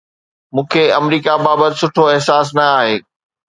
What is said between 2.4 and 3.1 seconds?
نه آهي.